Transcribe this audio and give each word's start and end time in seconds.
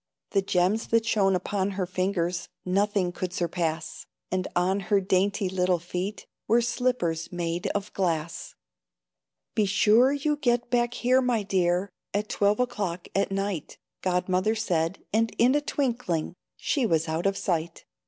The 0.31 0.41
gems 0.41 0.87
that 0.87 1.05
shone 1.05 1.35
upon 1.35 1.69
her 1.77 1.85
fingers 1.85 2.49
Nothing 2.65 3.11
could 3.11 3.31
surpass; 3.33 4.07
And 4.31 4.47
on 4.55 4.79
her 4.89 4.99
dainty 4.99 5.47
little 5.47 5.77
feet 5.77 6.25
Were 6.47 6.59
slippers 6.63 7.31
made 7.31 7.67
of 7.75 7.93
glass. 7.93 8.55
"Be 9.53 9.67
sure 9.67 10.11
you 10.11 10.37
get 10.37 10.71
back 10.71 10.95
here, 10.95 11.21
my 11.21 11.43
dear, 11.43 11.91
At 12.15 12.29
twelve 12.29 12.59
o'clock 12.59 13.09
at 13.13 13.31
night," 13.31 13.77
Godmother 14.01 14.55
said, 14.55 15.05
and 15.13 15.35
in 15.37 15.53
a 15.53 15.61
twinkling 15.61 16.33
She 16.57 16.83
was 16.83 17.07
out 17.07 17.27
of 17.27 17.37
sight. 17.37 17.85